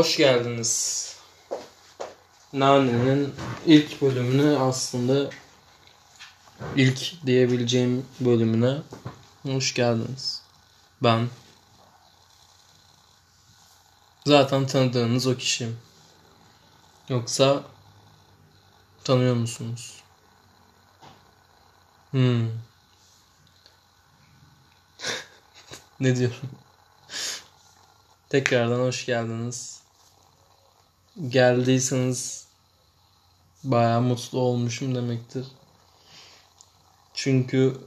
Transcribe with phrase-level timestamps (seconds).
[0.00, 1.06] Hoş geldiniz.
[2.52, 3.34] Nane'nin
[3.66, 5.30] ilk bölümünü aslında
[6.76, 8.78] ilk diyebileceğim bölümüne
[9.42, 10.42] hoş geldiniz.
[11.02, 11.28] Ben
[14.26, 15.78] zaten tanıdığınız o kişiyim.
[17.08, 17.62] Yoksa
[19.04, 20.02] tanıyor musunuz?
[22.10, 22.48] Hmm.
[26.00, 26.50] ne diyorum?
[28.28, 29.79] Tekrardan hoş geldiniz.
[31.28, 32.46] Geldiyseniz
[33.64, 35.46] bayağı mutlu olmuşum demektir.
[37.14, 37.80] Çünkü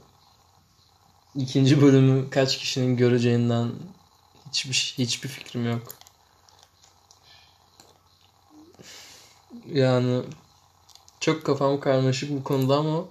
[1.34, 3.72] ikinci bölümü kaç kişinin göreceğinden
[4.48, 5.82] hiçbir hiçbir fikrim yok.
[9.66, 10.22] Yani
[11.20, 13.04] çok kafam karmaşık bu konuda ama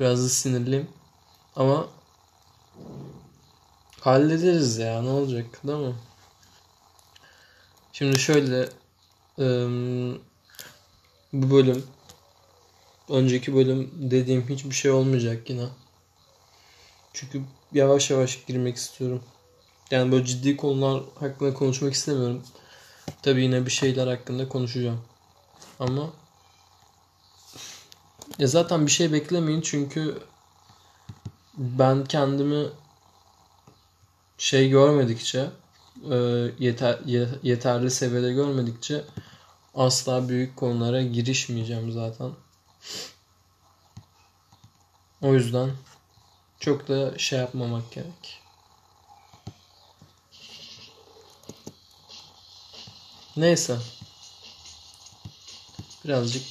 [0.00, 0.88] biraz da sinirliyim.
[1.56, 1.86] Ama
[4.00, 5.94] hallederiz ya ne olacak değil mi?
[7.92, 8.68] Şimdi şöyle
[11.32, 11.84] bu bölüm
[13.08, 15.66] önceki bölüm dediğim hiçbir şey olmayacak yine.
[17.12, 19.22] Çünkü yavaş yavaş girmek istiyorum.
[19.90, 22.42] Yani böyle ciddi konular hakkında konuşmak istemiyorum.
[23.22, 25.00] Tabi yine bir şeyler hakkında konuşacağım.
[25.80, 26.10] Ama
[28.38, 30.22] ya zaten bir şey beklemeyin çünkü
[31.56, 32.66] ben kendimi
[34.38, 35.50] şey görmedikçe
[36.10, 36.16] e,
[36.58, 36.98] yeter,
[37.42, 39.04] yeterli seviyede görmedikçe
[39.74, 42.30] asla büyük konulara girişmeyeceğim zaten.
[45.22, 45.70] O yüzden
[46.60, 48.40] çok da şey yapmamak gerek.
[53.36, 53.78] Neyse.
[56.04, 56.42] Birazcık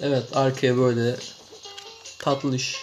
[0.00, 1.16] Evet arkaya böyle
[2.18, 2.76] tatlış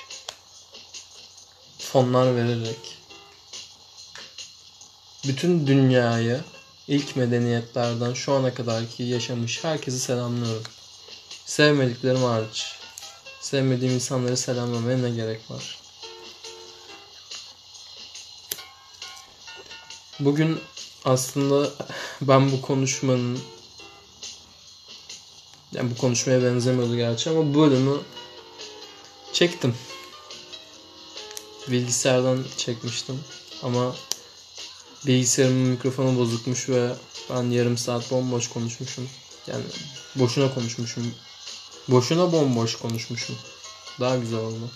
[1.80, 3.01] fonlar vererek
[5.28, 6.42] bütün dünyayı
[6.88, 10.64] ilk medeniyetlerden şu ana kadarki yaşamış herkesi selamlıyorum.
[11.46, 12.76] Sevmediklerim hariç.
[13.42, 15.80] Sevmediğim insanları selamlamaya ne gerek var?
[20.20, 20.60] Bugün
[21.06, 21.70] aslında
[22.22, 23.40] ben bu konuşmanın
[25.72, 27.98] yani bu konuşmaya benzemiyordu gerçi ama bu bölümü
[29.34, 29.76] çektim.
[31.68, 33.20] Bilgisayardan çekmiştim
[33.64, 33.96] ama
[35.08, 36.92] bilgisayarımın mikrofonu bozukmuş ve
[37.30, 39.10] ben yarım saat bomboş konuşmuşum.
[39.48, 39.64] Yani
[40.16, 41.14] boşuna konuşmuşum.
[41.88, 43.36] Boşuna bomboş konuşmuşum.
[44.00, 44.70] Daha güzel oldu.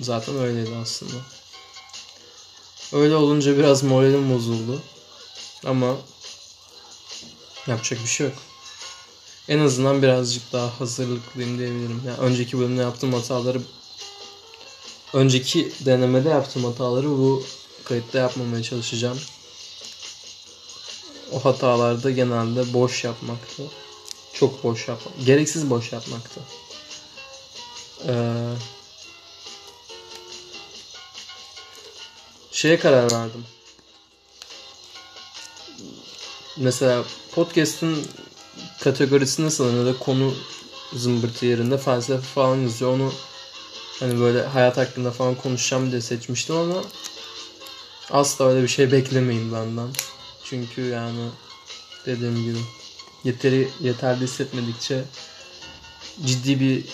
[0.00, 1.16] Zaten öyleydi aslında.
[2.92, 4.82] Öyle olunca biraz moralim bozuldu.
[5.64, 5.96] Ama
[7.66, 8.36] yapacak bir şey yok.
[9.48, 12.02] En azından birazcık daha hazırlıklıyım diyebilirim.
[12.06, 13.60] Yani önceki bölümde yaptığım hataları
[15.12, 17.44] önceki denemede yaptığım hataları bu
[17.88, 19.18] kayıtta yapmamaya çalışacağım.
[21.32, 23.62] O hatalarda genelde boş yapmaktı.
[24.32, 25.26] Çok boş yapmak.
[25.26, 26.40] Gereksiz boş yapmaktı.
[28.08, 28.52] Ee,
[32.52, 33.44] şeye karar verdim.
[36.56, 37.04] Mesela
[37.34, 38.06] podcast'ın
[38.80, 40.34] kategorisi nasıl ya da konu
[40.92, 42.92] zımbırtı yerinde felsefe falan yazıyor.
[42.92, 43.12] Onu
[44.00, 46.82] hani böyle hayat hakkında falan konuşacağım diye seçmiştim ama
[48.10, 49.88] Asla öyle bir şey beklemeyin benden.
[50.44, 51.28] Çünkü yani
[52.06, 52.58] dediğim gibi
[53.24, 55.04] yeteri yeterli hissetmedikçe
[56.24, 56.84] ciddi bir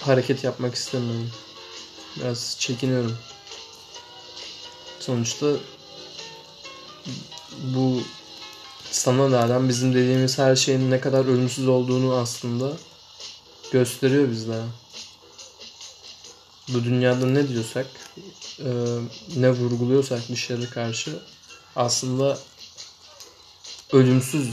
[0.00, 1.30] hareket yapmak istemiyorum.
[2.16, 3.18] Biraz çekiniyorum.
[5.00, 5.46] Sonuçta
[7.62, 8.02] bu
[8.90, 12.72] sanal alem bizim dediğimiz her şeyin ne kadar ölümsüz olduğunu aslında
[13.72, 14.64] gösteriyor bizlere
[16.68, 17.86] bu dünyada ne diyorsak,
[18.64, 18.70] e,
[19.36, 21.18] ne vurguluyorsak dışarı karşı
[21.76, 22.38] aslında
[23.92, 24.48] ölümsüz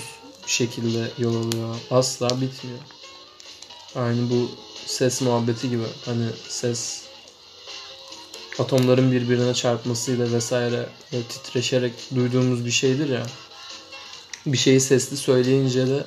[0.45, 1.75] bir şekilde yol alıyor.
[1.91, 2.79] Asla bitmiyor.
[3.95, 4.49] Aynı bu
[4.85, 5.83] ses muhabbeti gibi.
[6.05, 7.03] Hani ses
[8.59, 10.89] atomların birbirine çarpmasıyla vesaire
[11.29, 13.23] titreşerek duyduğumuz bir şeydir ya.
[14.45, 16.05] Bir şeyi sesli söyleyince de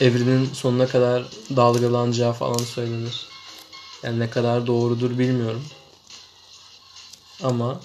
[0.00, 1.24] evrenin sonuna kadar
[1.56, 3.26] dalgalanacağı falan söylenir.
[4.02, 5.62] Yani ne kadar doğrudur bilmiyorum.
[7.42, 7.80] Ama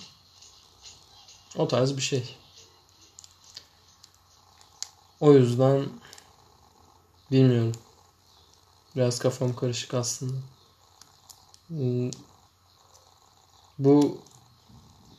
[1.57, 2.35] o tarz bir şey.
[5.19, 5.89] O yüzden
[7.31, 7.71] bilmiyorum.
[8.95, 10.37] Biraz kafam karışık aslında.
[11.67, 12.11] Hmm.
[13.79, 14.21] Bu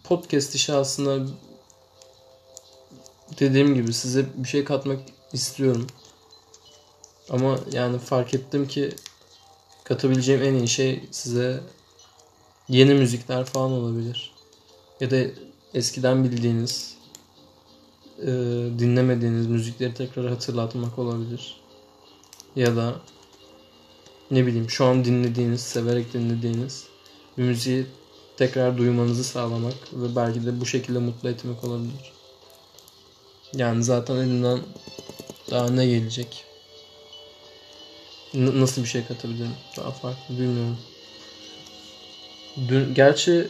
[0.05, 1.32] podcast işi aslında
[3.41, 5.00] dediğim gibi size bir şey katmak
[5.32, 5.87] istiyorum.
[7.31, 8.96] Ama yani fark ettim ki
[9.84, 11.61] katabileceğim en iyi şey size
[12.69, 14.32] yeni müzikler falan olabilir.
[15.00, 15.17] Ya da
[15.75, 16.97] eskiden bildiğiniz
[18.23, 18.26] e,
[18.79, 21.61] dinlemediğiniz müzikleri tekrar hatırlatmak olabilir.
[22.56, 23.00] Ya da
[24.31, 26.87] ne bileyim şu an dinlediğiniz, severek dinlediğiniz
[27.38, 27.87] bir müziği
[28.37, 32.12] tekrar duymanızı sağlamak ve belki de bu şekilde mutlu etmek olabilir.
[33.55, 34.61] Yani zaten elinden
[35.50, 36.44] daha ne gelecek?
[38.35, 39.55] N- nasıl bir şey katabilirim?
[39.76, 40.79] Daha farklı bilmiyorum.
[42.66, 43.49] Dün, gerçi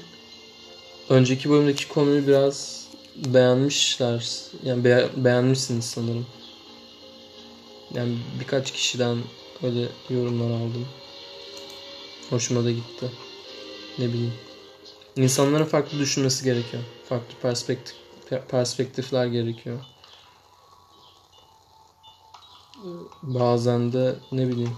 [1.09, 4.31] önceki bölümdeki konuyu biraz beğenmişler.
[4.65, 6.27] Yani be- beğenmişsiniz sanırım.
[7.95, 9.19] Yani birkaç kişiden
[9.63, 10.89] öyle yorumlar aldım.
[12.31, 13.11] Hoşuma da gitti.
[13.99, 14.35] Ne bileyim.
[15.17, 16.83] İnsanların farklı düşünmesi gerekiyor.
[17.09, 17.97] Farklı perspektif
[18.49, 19.79] perspektifler gerekiyor.
[23.23, 24.77] Bazen de ne bileyim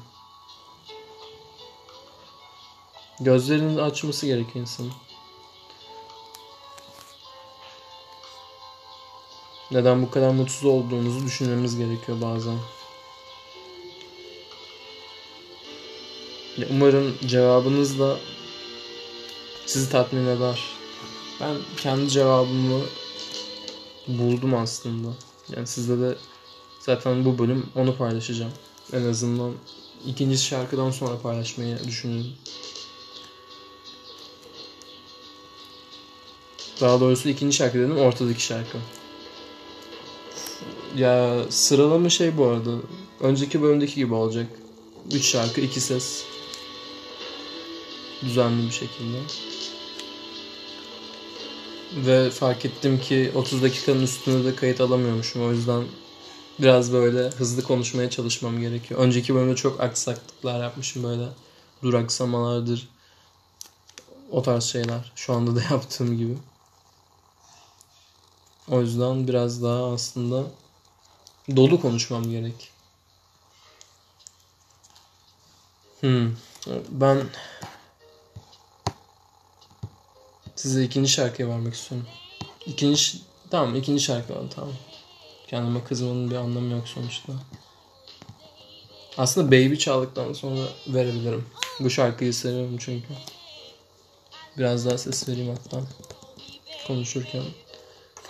[3.20, 4.92] gözlerini açması gerekiyor insanın.
[9.70, 12.58] Neden bu kadar mutsuz olduğunuzu düşünmemiz gerekiyor bazen.
[16.70, 18.18] Umarım cevabınız da
[19.66, 20.60] sizi tatmin eder.
[21.40, 22.80] Ben kendi cevabımı
[24.08, 25.08] buldum aslında.
[25.56, 26.16] Yani sizde de
[26.80, 28.52] zaten bu bölüm onu paylaşacağım.
[28.92, 29.52] En azından
[30.06, 32.32] ikinci şarkıdan sonra paylaşmayı düşünüyorum.
[36.80, 38.78] Daha doğrusu ikinci şarkı dedim ortadaki şarkı.
[40.96, 42.70] Ya sıralama şey bu arada.
[43.20, 44.46] Önceki bölümdeki gibi olacak.
[45.12, 46.24] 3 şarkı, 2 ses.
[48.22, 49.18] Düzenli bir şekilde.
[51.96, 55.46] Ve fark ettim ki 30 dakikanın üstünde de kayıt alamıyormuşum.
[55.46, 55.84] O yüzden
[56.58, 59.00] biraz böyle hızlı konuşmaya çalışmam gerekiyor.
[59.00, 61.28] Önceki bölümde çok aksaklıklar yapmışım böyle.
[61.82, 62.88] Duraksamalardır.
[64.30, 65.12] O tarz şeyler.
[65.14, 66.34] Şu anda da yaptığım gibi.
[68.70, 70.44] O yüzden biraz daha aslında
[71.56, 72.70] dolu konuşmam gerek.
[76.00, 76.32] Hmm.
[76.88, 77.22] Ben
[80.56, 82.08] size ikinci şarkıyı vermek istiyorum.
[82.66, 83.18] İkinci
[83.50, 84.74] tamam ikinci şarkı var tamam.
[85.48, 87.32] Kendime kızmanın bir anlamı yok sonuçta.
[89.18, 91.46] Aslında Baby çaldıktan sonra verebilirim.
[91.80, 93.08] Bu şarkıyı seviyorum çünkü.
[94.58, 95.82] Biraz daha ses vereyim hatta.
[96.86, 97.42] Konuşurken.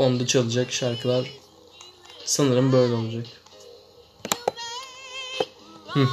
[0.01, 1.31] Fonda çalacak şarkılar
[2.25, 3.27] sanırım böyle olacak.
[5.89, 6.09] Hı.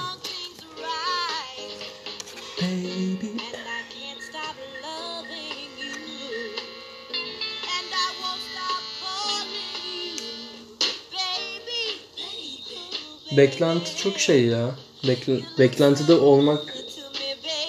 [13.31, 14.75] Beklenti çok şey ya.
[15.07, 16.77] Bekle, beklentide olmak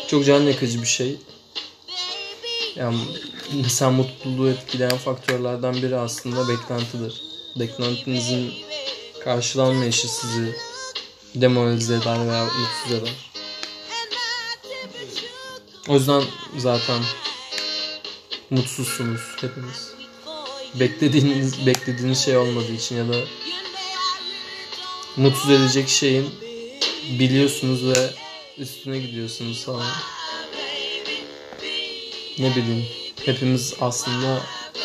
[0.07, 1.17] çok can yakıcı bir şey.
[2.77, 2.99] Yani
[3.53, 7.23] mesela mutluluğu etkileyen faktörlerden biri aslında beklentidir.
[7.57, 8.53] Beklentinizin
[9.25, 10.57] karşılanmayışı sizi
[11.35, 13.31] demoralize eder veya mutsuz eder.
[15.89, 16.23] O yüzden
[16.59, 17.03] zaten
[18.51, 19.93] mutsuzsunuz hepiniz.
[20.75, 23.17] Beklediğiniz beklediğiniz şey olmadığı için ya da
[25.17, 26.31] mutsuz edecek şeyin
[27.19, 28.11] biliyorsunuz ve
[28.59, 29.87] üstüne gidiyorsunuz falan.
[32.39, 33.08] Ne bileyim.
[33.29, 34.43] Hepimiz aslında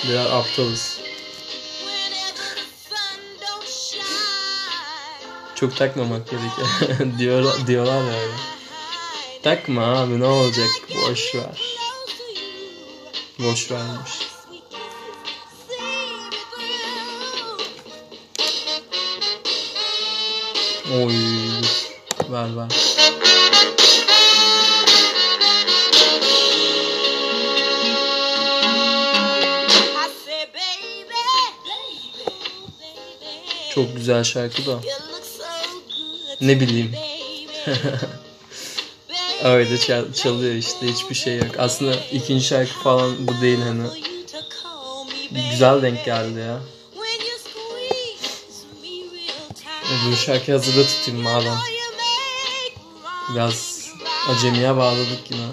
[0.08, 1.00] birer aptalız.
[5.56, 6.68] Çok takmamak gerekiyor.
[7.20, 8.34] Diyor, diyorlar ya öyle.
[9.44, 11.76] Takma abi ne olacak boş ver.
[13.40, 14.12] Boş vermiş.
[20.94, 21.14] Oy.
[22.30, 22.94] Ver ver.
[33.76, 34.80] Çok güzel şarkı da.
[36.42, 36.92] Ne bileyim.
[39.44, 41.56] Öyle çal- çalıyor işte hiçbir şey yok.
[41.58, 43.88] Aslında ikinci şarkı falan bu değil hani.
[45.52, 46.60] Güzel denk geldi ya.
[50.12, 51.58] Bu şarkı hazırda tutayım madem.
[53.34, 53.90] Biraz
[54.30, 55.48] acemiye bağladık yine.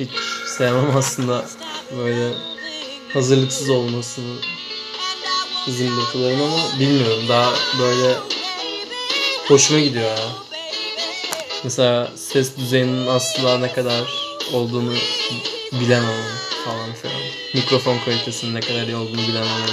[0.00, 0.10] Hiç
[0.58, 1.46] sevmem aslında
[1.98, 2.32] böyle
[3.12, 4.36] hazırlıksız olmasını
[5.68, 8.14] zımbırtıların ama bilmiyorum daha böyle
[9.48, 10.28] hoşuma gidiyor ya.
[11.64, 14.02] Mesela ses düzeyinin asla ne kadar
[14.52, 14.94] olduğunu
[15.72, 16.24] bilemem
[16.64, 17.20] falan filan.
[17.54, 19.70] Mikrofon kalitesinin ne kadar iyi olduğunu bilemem.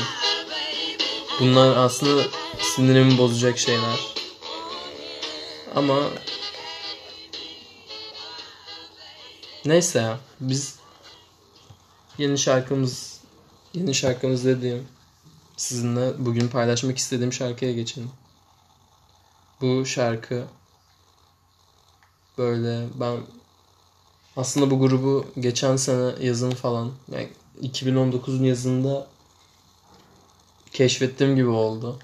[1.40, 2.24] Bunlar aslında
[2.62, 4.00] sinirimi bozacak şeyler.
[5.76, 6.04] Ama
[9.66, 10.76] neyse ya biz
[12.18, 13.20] yeni şarkımız
[13.74, 14.88] yeni şarkımız dediğim
[15.64, 18.12] sizinle bugün paylaşmak istediğim şarkıya geçelim.
[19.62, 20.44] Bu şarkı
[22.38, 23.18] böyle ben
[24.38, 27.30] aslında bu grubu geçen sene yazın falan yani
[27.62, 29.08] 2019'un yazında
[30.72, 32.00] keşfettiğim gibi oldu.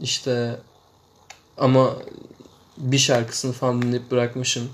[0.00, 0.60] İşte
[1.56, 1.96] ama
[2.76, 4.70] bir şarkısını falan dinleyip bırakmışım.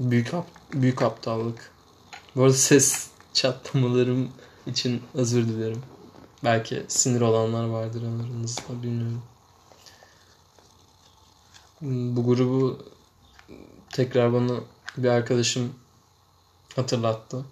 [0.00, 0.32] Büyük
[0.72, 1.72] büyük aptallık.
[2.36, 4.28] Bu arada ses çatlamalarım
[4.66, 5.82] için özür dilerim.
[6.44, 9.22] Belki sinir olanlar vardır aranızda bilmiyorum.
[12.16, 12.84] Bu grubu
[13.92, 14.60] tekrar bana
[14.96, 15.74] bir arkadaşım
[16.76, 17.44] hatırlattı.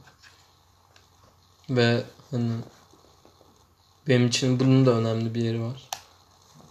[1.71, 2.53] Ve hani
[4.09, 5.89] benim için bunun da önemli bir yeri var.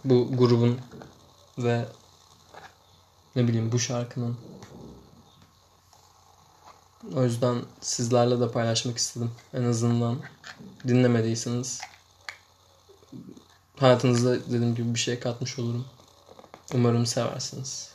[0.04, 0.80] Bu grubun
[1.58, 1.84] ve
[3.36, 4.36] ne bileyim bu şarkının.
[7.16, 9.30] O yüzden sizlerle de paylaşmak istedim.
[9.54, 10.18] En azından
[10.88, 11.80] dinlemediyseniz
[13.80, 15.84] hayatınızda dediğim gibi bir şey katmış olurum.
[16.74, 17.93] Umarım seversiniz.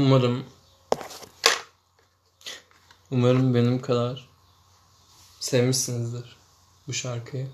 [0.00, 0.44] Umarım
[3.10, 4.28] Umarım benim kadar
[5.40, 6.36] sevmişsinizdir
[6.86, 7.48] bu şarkıyı.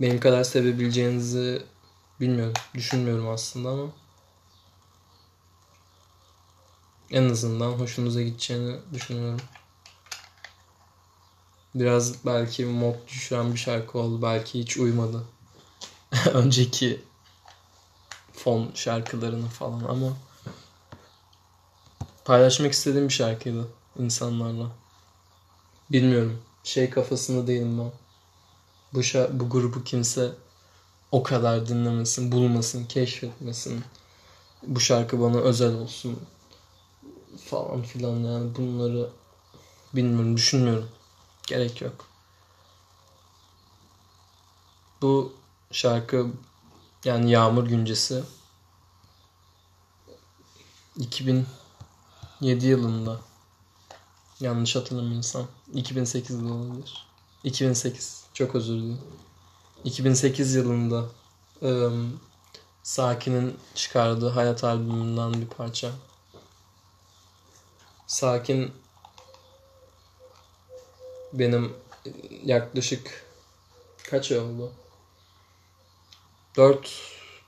[0.00, 1.66] Benim kadar sevebileceğinizi
[2.20, 3.92] bilmiyorum, düşünmüyorum aslında ama
[7.10, 9.40] en azından hoşunuza gideceğini düşünüyorum.
[11.74, 14.22] Biraz belki mod düşüren bir şarkı oldu.
[14.22, 15.24] Belki hiç uymadı.
[16.32, 17.04] Önceki
[18.32, 20.12] fon şarkılarını falan ama
[22.24, 24.66] paylaşmak istediğim bir şarkıydı insanlarla.
[25.92, 26.42] Bilmiyorum.
[26.64, 27.92] Şey kafasında değilim ben.
[28.94, 30.32] Bu, şa- bu grubu kimse
[31.12, 33.84] o kadar dinlemesin, bulmasın, keşfetmesin.
[34.62, 36.20] Bu şarkı bana özel olsun
[37.50, 39.10] falan filan yani bunları
[39.94, 40.88] bilmiyorum, düşünmüyorum.
[41.46, 42.06] Gerek yok.
[45.02, 45.32] Bu
[45.72, 46.26] şarkı
[47.04, 48.22] yani Yağmur Güncesi
[52.42, 53.20] 2007 yılında
[54.40, 57.06] yanlış hatırlamıyorsam 2008'de olabilir.
[57.44, 59.00] 2008 çok özür dilerim.
[59.84, 61.04] 2008 yılında
[61.62, 62.20] ım,
[62.82, 65.90] Sakin'in çıkardığı Hayat albümünden bir parça.
[68.06, 68.72] Sakin
[71.32, 71.72] benim
[72.44, 73.24] yaklaşık
[74.10, 74.72] kaç ay oldu?
[76.56, 76.90] 4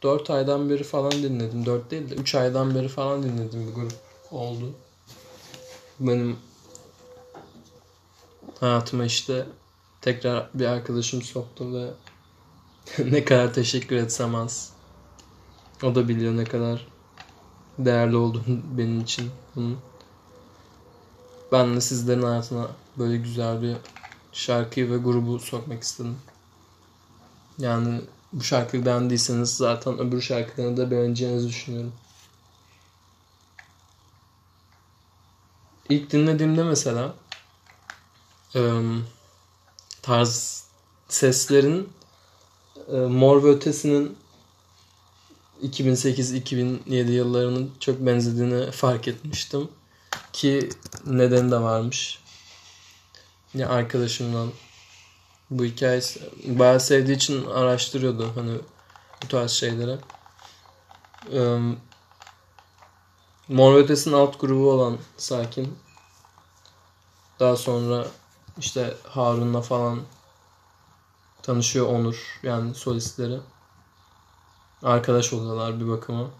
[0.02, 1.66] 4 aydan beri falan dinledim.
[1.66, 3.92] 4 değil de 3 aydan beri falan dinledim bir grup
[4.30, 4.74] oldu.
[6.00, 6.36] Benim
[8.60, 9.46] hayatıma işte
[10.00, 11.90] tekrar bir arkadaşım soktu ve
[13.10, 14.72] ne kadar teşekkür etsem az.
[15.82, 16.86] O da biliyor ne kadar
[17.78, 18.44] değerli olduğunu
[18.78, 19.78] benim için bunun.
[21.52, 23.76] Ben de sizlerin hayatına böyle güzel bir
[24.32, 26.16] şarkıyı ve grubu sokmak istedim.
[27.58, 28.00] Yani
[28.32, 31.92] bu şarkıyı beğendiyseniz zaten öbür şarkılarını da beğeneceğinizi düşünüyorum.
[35.88, 37.14] İlk dinlediğimde mesela
[40.02, 40.64] tarz
[41.08, 41.88] seslerin
[43.08, 44.16] Mor ve Ötesi'nin
[45.62, 49.68] 2008-2007 yıllarının çok benzediğini fark etmiştim.
[50.32, 50.68] Ki
[51.06, 52.18] nedeni de varmış.
[53.54, 54.50] Ya arkadaşımdan
[55.50, 58.58] bu hikayesi bayağı sevdiği için araştırıyordu hani
[59.22, 59.98] bu tarz şeylere.
[61.32, 61.58] Ee,
[63.48, 65.78] Mor Ötesi'nin alt grubu olan Sakin.
[67.40, 68.06] Daha sonra
[68.58, 70.00] işte Harun'la falan
[71.42, 73.40] tanışıyor Onur yani solistleri.
[74.82, 76.30] Arkadaş oluyorlar bir bakıma.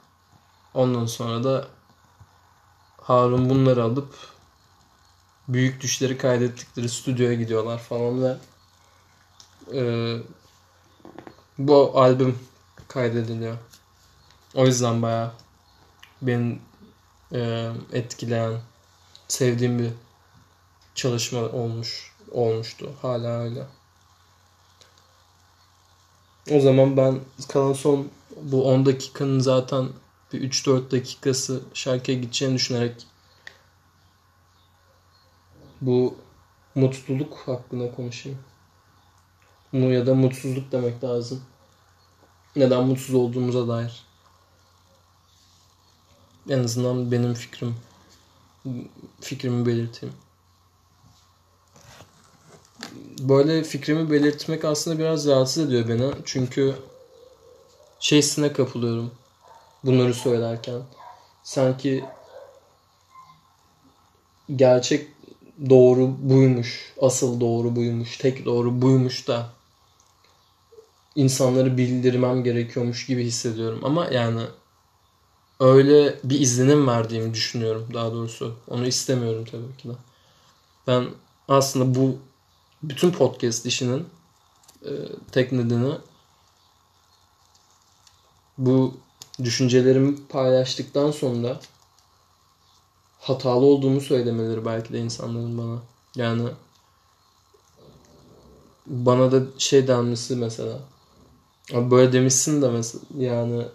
[0.75, 1.69] Ondan sonra da
[3.01, 4.15] Harun bunları alıp
[5.49, 8.37] büyük düşleri kaydettikleri stüdyoya gidiyorlar falan ve
[9.73, 9.83] e,
[11.59, 12.39] bu albüm
[12.89, 13.57] kaydediliyor.
[14.55, 15.33] O yüzden bayağı
[16.23, 16.59] beni
[17.33, 18.61] e, etkileyen,
[19.29, 19.91] sevdiğim bir
[20.95, 22.93] çalışma olmuş olmuştu.
[23.03, 23.67] Hala öyle.
[26.51, 28.09] O zaman ben kalan son
[28.43, 29.89] bu 10 dakikanın zaten
[30.33, 33.07] bir 3-4 dakikası şarkıya gideceğini düşünerek
[35.81, 36.17] bu
[36.75, 38.39] mutluluk hakkında konuşayım.
[39.73, 41.43] Mu ya da mutsuzluk demek lazım.
[42.57, 44.05] Neden mutsuz olduğumuza dair.
[46.49, 47.75] En azından benim fikrim.
[49.21, 50.15] Fikrimi belirteyim.
[53.19, 56.13] Böyle fikrimi belirtmek aslında biraz rahatsız ediyor beni.
[56.25, 56.75] Çünkü
[58.01, 59.11] şeysine kapılıyorum.
[59.85, 60.83] Bunları söylerken.
[61.43, 62.05] Sanki
[64.57, 65.09] gerçek
[65.71, 66.95] doğru buymuş.
[67.01, 68.17] Asıl doğru buymuş.
[68.19, 69.51] Tek doğru buymuş da
[71.17, 73.81] insanları bildirmem gerekiyormuş gibi hissediyorum.
[73.83, 74.41] Ama yani
[75.65, 78.57] öyle bir izlenim verdiğimi düşünüyorum daha doğrusu.
[78.69, 79.93] Onu istemiyorum tabii ki de.
[80.87, 81.09] Ben
[81.49, 82.19] aslında bu
[82.83, 84.07] bütün podcast işinin
[84.85, 84.91] e,
[85.33, 85.95] tek nedeni
[88.59, 88.95] bu
[89.45, 91.61] düşüncelerimi paylaştıktan sonra
[93.19, 95.83] hatalı olduğumu söylemeleri belki de insanların bana.
[96.17, 96.49] Yani
[98.87, 100.81] bana da şey denmesi mesela.
[101.73, 103.67] Böyle demişsin de mesela yani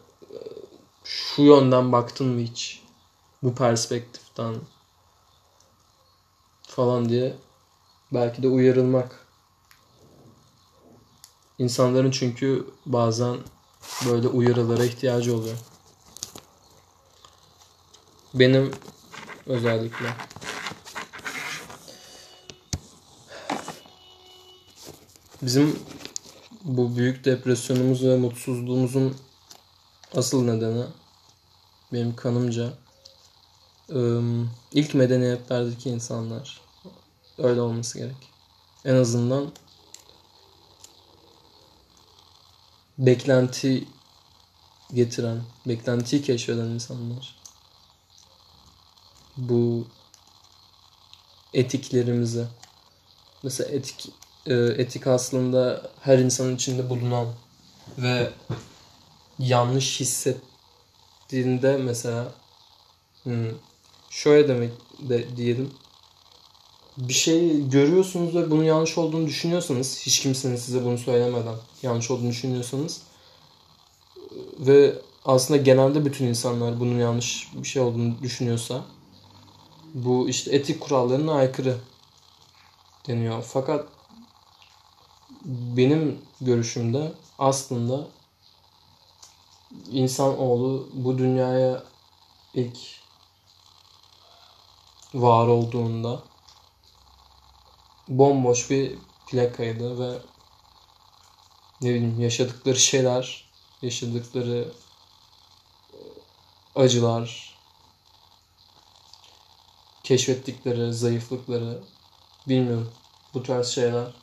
[1.10, 2.84] şu yönden baktın mı hiç?
[3.44, 4.56] Bu perspektiften
[6.62, 7.36] falan diye
[8.12, 9.28] belki de uyarılmak.
[11.58, 13.38] İnsanların çünkü bazen
[14.06, 15.58] böyle uyarılara ihtiyacı oluyor.
[18.34, 18.72] Benim
[19.46, 20.16] özellikle.
[25.42, 25.80] Bizim
[26.64, 29.18] bu büyük depresyonumuz ve mutsuzluğumuzun
[30.16, 30.86] asıl nedeni
[31.94, 32.74] benim kanımca
[34.74, 36.62] ilk medeniyetlerdeki insanlar.
[37.38, 38.30] Öyle olması gerek.
[38.86, 39.52] En azından
[42.98, 43.88] beklenti
[44.94, 47.40] getiren, beklentiyi keşfeden insanlar.
[49.38, 49.88] Bu
[51.54, 52.46] etiklerimizi,
[53.44, 54.10] mesela etik
[54.46, 57.28] e, etik aslında her insanın içinde bulunan
[57.98, 58.32] ve
[59.40, 59.98] yanlış
[61.30, 62.32] hissettiğinde mesela
[63.24, 63.52] hmm,
[64.10, 64.72] şöyle demek
[65.10, 65.72] de diyelim
[66.98, 72.30] bir şey görüyorsunuz ve bunun yanlış olduğunu düşünüyorsanız hiç kimsenin size bunu söylemeden yanlış olduğunu
[72.30, 73.02] düşünüyorsanız
[74.60, 78.86] ve aslında genelde bütün insanlar bunun yanlış bir şey olduğunu düşünüyorsa
[79.94, 81.78] bu işte etik kurallarına aykırı
[83.08, 83.44] deniyor.
[83.48, 83.88] Fakat
[85.46, 88.08] benim görüşümde aslında
[89.92, 91.84] insanoğlu bu dünyaya
[92.54, 92.78] ilk
[95.14, 96.24] var olduğunda
[98.08, 100.20] bomboş bir plakaydı ve
[101.82, 103.50] ne bileyim yaşadıkları şeyler,
[103.82, 104.74] yaşadıkları
[106.76, 107.58] acılar,
[110.04, 111.84] keşfettikleri zayıflıkları
[112.48, 112.92] bilmiyorum
[113.34, 114.14] bu tarz şeyler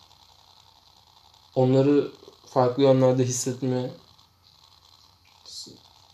[1.54, 2.12] onları
[2.46, 3.90] farklı yönlerde hissetmeye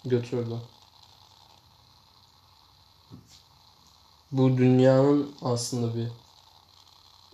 [0.05, 0.59] götürdü.
[4.33, 6.09] Bu dünyanın aslında bir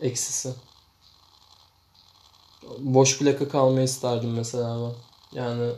[0.01, 0.55] eksisi.
[2.79, 4.95] Boş plaka kalmayı isterdim mesela ben.
[5.39, 5.73] Yani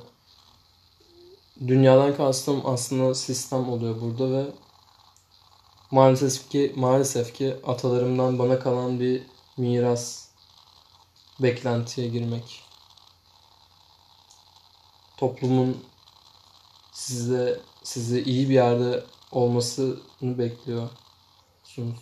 [1.67, 4.47] dünyadan kastım aslında sistem oluyor burada ve
[5.91, 9.23] maalesef ki maalesef ki atalarımdan bana kalan bir
[9.57, 10.29] miras
[11.41, 12.63] beklentiye girmek.
[15.17, 15.85] Toplumun
[16.93, 22.01] size size iyi bir yerde olmasını bekliyorsunuz.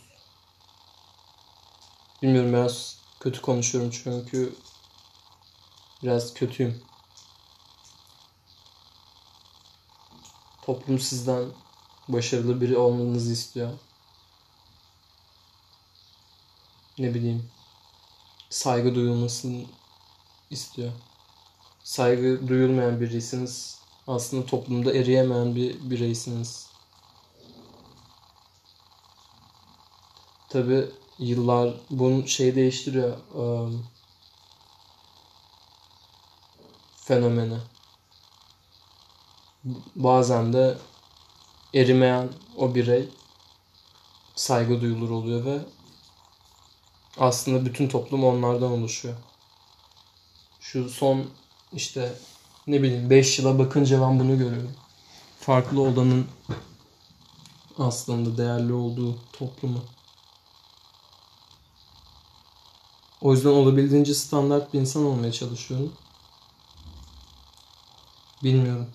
[2.22, 4.54] Bilmiyorum biraz kötü konuşuyorum çünkü
[6.02, 6.82] biraz kötüyüm.
[10.62, 11.44] Toplum sizden
[12.08, 13.72] başarılı biri olmanızı istiyor.
[16.98, 17.50] Ne bileyim
[18.50, 19.64] saygı duyulmasını
[20.50, 20.92] istiyor.
[21.84, 23.77] Saygı duyulmayan birisiniz.
[24.08, 26.70] Aslında toplumda eriyemeyen bir bireysiniz.
[30.48, 30.86] Tabi
[31.18, 33.16] yıllar bunun şey değiştiriyor.
[33.34, 33.86] Um,
[36.96, 37.58] fenomeni.
[39.96, 40.78] Bazen de
[41.74, 43.08] erimeyen o birey
[44.36, 45.58] saygı duyulur oluyor ve
[47.18, 49.16] aslında bütün toplum onlardan oluşuyor.
[50.60, 51.26] Şu son
[51.72, 52.18] işte
[52.68, 54.74] ne bileyim 5 yıla bakınca ben bunu görüyorum.
[55.40, 56.26] Farklı olanın
[57.78, 59.84] aslında değerli olduğu toplumu.
[63.20, 65.92] O yüzden olabildiğince standart bir insan olmaya çalışıyorum.
[68.42, 68.86] Bilmiyorum.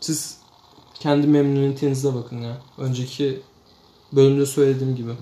[0.00, 0.38] Siz
[0.94, 2.62] kendi memnuniyetinize bakın ya.
[2.78, 3.42] Önceki
[4.12, 5.12] bölümde söylediğim gibi.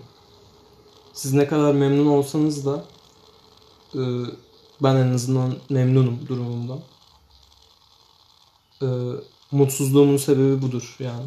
[1.15, 2.85] Siz ne kadar memnun olsanız da
[3.95, 4.01] e,
[4.83, 6.81] ben en azından memnunum durumumdan.
[8.83, 8.87] E,
[9.51, 11.27] mutsuzluğumun sebebi budur yani.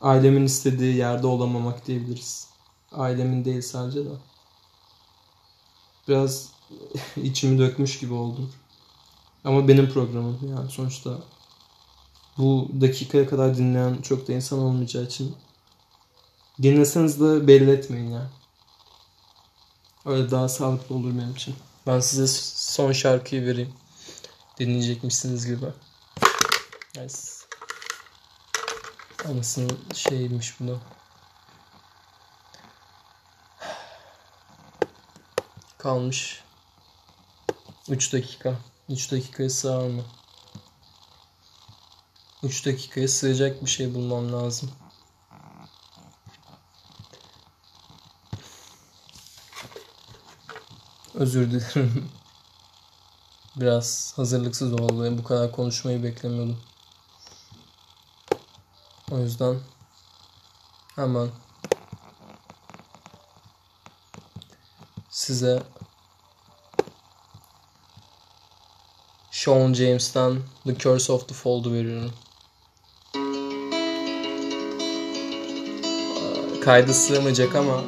[0.00, 2.48] Ailemin istediği yerde olamamak diyebiliriz.
[2.92, 4.10] Ailemin değil sadece de.
[6.08, 6.48] Biraz
[7.16, 8.52] içimi dökmüş gibi oldum.
[9.44, 11.18] Ama benim programım yani sonuçta
[12.38, 15.36] bu dakikaya kadar dinleyen çok da insan olmayacağı için
[16.62, 18.30] dinleseniz de belli etmeyin ya.
[20.04, 21.56] Öyle daha sağlıklı olur benim için.
[21.86, 23.74] Ben size son şarkıyı vereyim.
[24.58, 25.66] Dinleyecekmişsiniz gibi.
[26.96, 27.14] Nice.
[29.24, 30.76] Anasının şeymiş bu da.
[35.78, 36.42] Kalmış
[37.88, 38.54] 3 dakika.
[38.88, 40.02] 3 dakikaya sığar mı?
[42.42, 44.70] 3 dakikaya sığacak bir şey bulmam lazım.
[51.16, 52.08] Özür dilerim.
[53.56, 55.18] Biraz hazırlıksız oldu.
[55.18, 56.58] Bu kadar konuşmayı beklemiyordum.
[59.10, 59.60] O yüzden
[60.96, 61.28] hemen
[65.10, 65.62] size
[69.30, 72.12] Sean James'ten The Curse of the Fold'u veriyorum.
[76.64, 77.82] Kaydı sığmayacak ama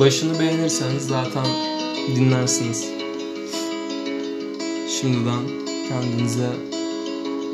[0.00, 1.46] başını beğenirseniz zaten
[2.16, 2.84] dinlersiniz.
[5.00, 5.42] Şimdiden
[5.88, 6.50] kendinize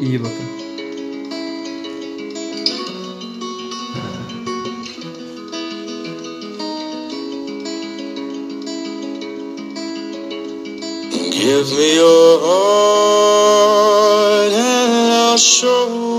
[0.01, 0.63] iyi bakın.
[11.31, 13.73] Give me your heart
[14.53, 16.12] and I'll show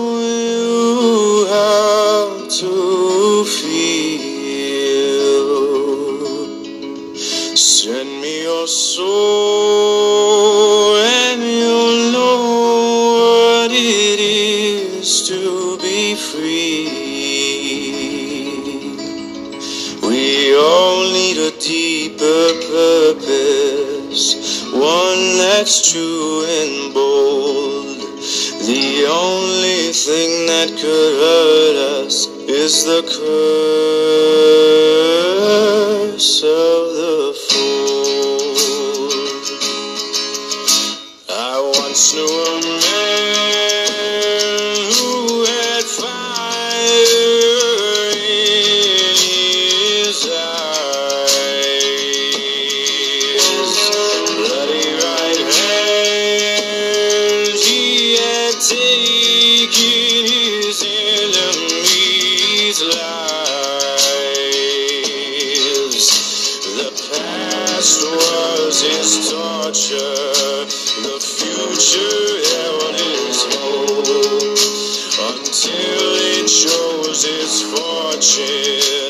[32.93, 33.52] the curse
[67.83, 70.65] past was his torture,
[71.03, 74.07] the future held his hope
[75.35, 79.02] until it chose its fortune.